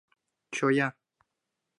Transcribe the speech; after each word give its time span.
Чоя. 0.55 0.87